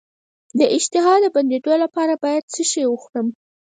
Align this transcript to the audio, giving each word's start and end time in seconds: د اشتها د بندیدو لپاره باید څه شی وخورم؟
د 0.59 0.61
اشتها 0.77 1.13
د 1.21 1.25
بندیدو 1.35 1.73
لپاره 1.83 2.13
باید 2.23 2.43
څه 2.53 2.61
شی 2.71 2.83
وخورم؟ 2.87 3.27